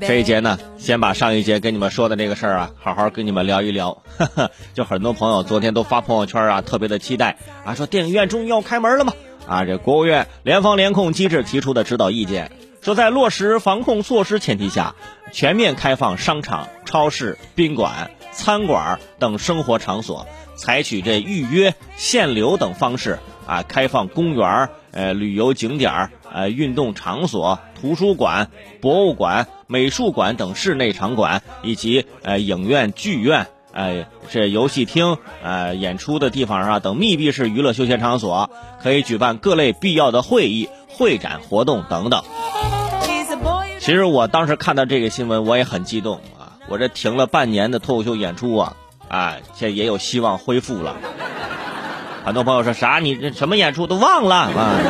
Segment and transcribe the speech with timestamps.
[0.00, 4.02] 这一节呢，先把上一节跟你们说的这个事儿啊，好好跟你们聊一聊。
[4.74, 9.12] 就很多朋友昨天都发朋友圈啊，特别的期待啊，说电影院终于要开门了嘛。
[9.46, 12.50] 啊，这国务院联防联控机制提出的指导意见，
[12.80, 14.94] 说在落实防控措施前提下，
[15.32, 20.26] 全面开放商场、超市、宾馆、餐馆等生活场所，
[20.56, 33.46] 采取这预约、限流等方式啊，开放公园、呃旅游景点、呃运动场所、图书馆、博物馆、美术馆等室内场馆，以及呃影院、剧院。
[33.72, 38.50] 哎，这游戏厅、呃演出的地方啊等密闭式娱乐休闲场所，
[38.82, 42.24] 可以举办各类必要的会议、会展活动等等。
[43.78, 46.58] 其实我当时看到这个新闻，我也很激动啊！
[46.68, 50.96] 我这停了半年的脱口秀演出啊，啊，现在也有希望恢复了。
[52.24, 52.98] 很多朋友说啥？
[52.98, 54.80] 你这什么演出都忘了啊？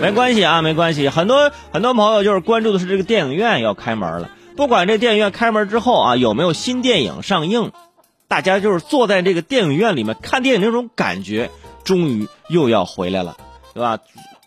[0.00, 1.08] 没关系啊，没关系。
[1.08, 7.72] 很多很多朋友就是关注的是这个电影院要开门了，不管这电影院开门之后啊有没有新电影上映。
[8.26, 11.50] 大家就是坐在这个电影院里面看电影那种感觉，
[11.84, 13.36] 终于又要回来了，
[13.74, 13.98] 对吧？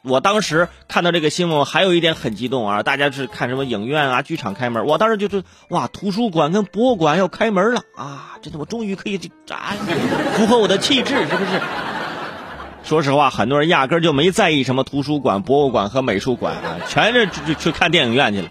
[0.04, 2.84] 我当时看到这个新闻，还有一点很激动啊！
[2.84, 8.38] 大家是看什么影院啊、剧场开门，我当时就是哇，图书馆跟博物馆要开门了啊！
[8.42, 9.76] 真的，我终于可以啊，
[10.34, 11.61] 符合我的气质，是不是？
[12.88, 18.48] 说实话，很多人压根儿就没在意什么图书馆、博物馆和美术馆啊，全是去去看电影院去了。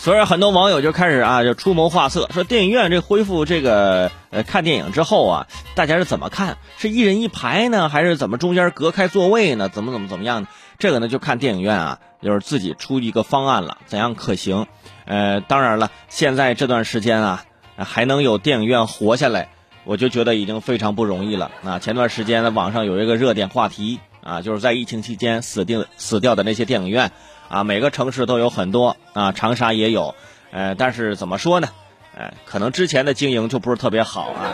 [0.00, 6.58] 所以很多网友就开始啊，就出谋划策，说电影院这恢复这个呃看电影之后啊，大家是怎么看？
[6.76, 9.70] 是一人一排呢，还是怎么中间隔开座位呢？
[9.70, 10.48] 怎么怎么怎么样呢？
[10.78, 14.66] 这个呢就看电影院啊，就是自己出一个方案了，怎样可行？
[15.06, 17.44] 呃，当然了，现在这段时间啊，
[17.78, 19.48] 还能有电影院活下来，
[19.86, 21.50] 我就觉得已经非常不容易了。
[21.64, 27.12] 啊，前段时间呢，网上有一个热点话题啊，就是在疫情期间死定死掉的那些电影院。
[27.48, 30.16] 啊，每个城市都有很多啊，长沙也有，
[30.50, 31.68] 呃，但是怎么说呢？
[32.16, 34.50] 呃，可能之前的经营就不是特别好啊。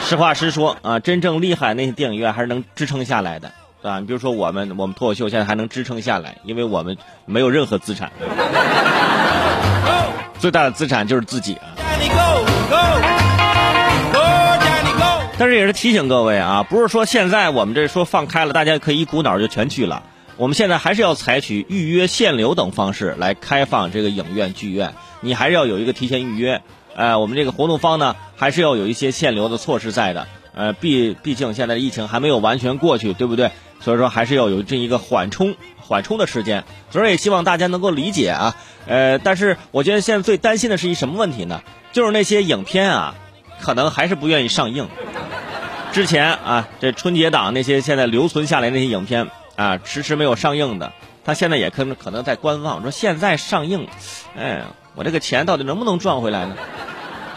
[0.00, 3.50] 实话实说啊，真正厉害那些电影院还是能支撑下来的，
[3.82, 3.98] 啊。
[3.98, 6.96] 你比如说我们，我们脱口秀现在还能支撑下来，因为我们
[7.26, 8.12] 没有任何资产，
[10.38, 11.74] 最大的资产就是自己啊。
[15.38, 20.02] 但是也是提醒各位啊，不是说现在我们这说放开了，大家可以一股脑就全去了。
[20.36, 26.60] 我们现在还是要采取预约、限流等方式来开放这个影院、剧院，你还是要有一个提前预约。
[26.96, 30.26] 呃，我们这个活动方呢，还是要有一些限流的措施在的。
[30.54, 33.52] 呃，毕毕竟现在疫情还没有完全过去，对不对？
[33.78, 36.64] 所以说还是要有这一个缓冲、缓冲的时间。
[36.90, 38.56] 所以也希望大家能够理解啊。
[38.88, 41.62] 呃，但是我觉得现在最担心的是一什么问题呢？
[41.92, 43.14] 就是那些影片啊，
[43.60, 44.88] 可能还是不愿意上映。
[45.98, 49.26] 之前啊，这春节档那些现在留存下来那些影片。
[49.56, 50.92] 啊，迟迟没有上映的，
[51.24, 53.88] 他现在也可能可能在观望，说现在上映，
[54.38, 54.62] 哎，
[54.94, 56.54] 我这个钱到底能不能赚回来呢？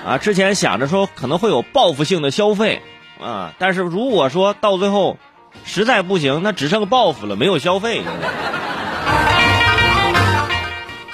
[0.05, 2.83] 啊，之前想着说可能会有报复性的消费，
[3.19, 5.17] 啊，但是如果说到最后
[5.65, 8.03] 实在不行，那只剩报复了，没有消费。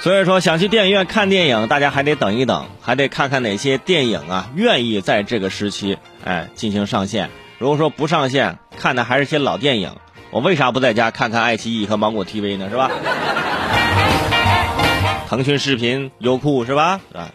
[0.00, 7.30] 所以说，想去电影院看电影，大家还得等一等，还得看看哪些电影啊愿意在这个时期哎进行上线。
[7.58, 9.90] 如果说不上线，看的还是些老电影。
[10.30, 12.68] 我为啥不在家看看爱奇艺和芒果 TV 呢？
[12.70, 12.90] 是吧？
[15.28, 17.00] 腾讯视频、优酷是吧？
[17.12, 17.30] 啊，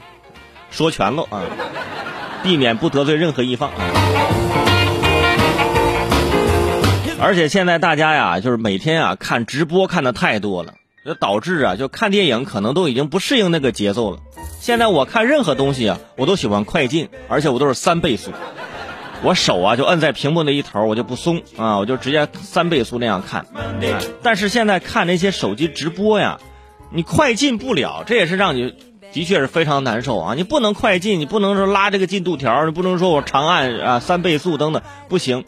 [0.72, 1.41] 说全了啊，
[2.44, 3.72] 避免不得罪任何一方。
[7.19, 10.74] 而且现在大家呀，就是每天啊看直播看的太多了，
[11.05, 14.19] 这导致啊就看电影可能都已经不适应那个节奏了。
[14.61, 18.31] 现在我看任何东西啊，我都喜欢快进，而且我都是三倍速。
[19.21, 23.45] 我手啊就摁在屏幕那一头，我就不松啊，我就直接三倍速那样看。
[24.21, 26.39] 但是现在看那些手机直播呀，
[26.89, 28.73] 你快进不了，这也是让你
[29.11, 30.35] 的确是非常难受啊。
[30.35, 35.43] 你不能快进，你不能说拉这个进度条，你不能说我长按啊三倍速等等，不行。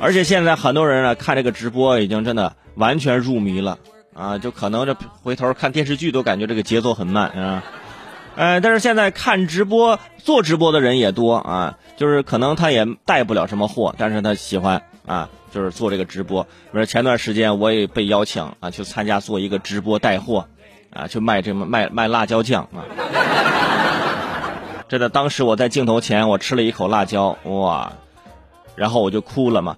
[0.00, 3.78] 而且现在很多人啊看这个直播已经真的完全入迷了
[4.18, 7.62] 啊，就可能这回头看电视剧都感觉这个节奏很慢啊。
[8.34, 16.44] 呃，但是现在看直播、做直播的人也多啊，就是可能他也带不了什么货，但是他喜欢啊，就是做这个直播。
[16.44, 20.46] 比如前段时间我也被邀请啊，去参加做一个直播带货，
[20.90, 22.82] 啊，去卖这么卖卖辣椒酱啊。
[24.88, 27.92] 真的，当时我在镜头前，我吃了一口辣椒，哇，
[28.74, 29.76] 然后我就哭了嘛。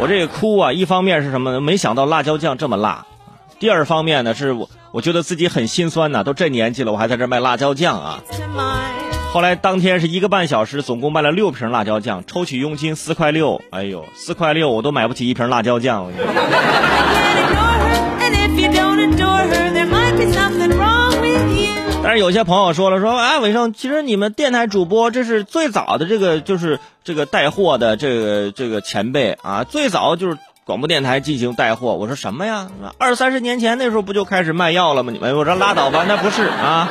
[0.00, 1.60] 我这个哭啊，一方面是什么？
[1.60, 3.04] 没想到辣椒酱这么辣。
[3.58, 8.22] 第二方面呢，是我我觉得自己很心酸呐，都这年纪了，我还在这卖辣椒酱啊。
[9.34, 13.60] 后来当天是一个半小时，总共卖了六瓶辣椒酱，抽取佣金四块六。
[13.68, 16.10] 哎呦，四块六，我都买不起一瓶辣椒酱。
[22.02, 26.80] 但是有些朋友说了，说哎，伟胜，其实你们电台主播这是最早的这个就是。
[27.04, 31.94] 这个带货的这个这个前辈啊，最早就是广播电台进行带货。
[31.94, 32.70] 我说什么呀？
[32.98, 35.12] 二三十年前那时候不就开始卖药了吗？
[35.12, 36.88] 你们我说拉倒吧，那不是啊。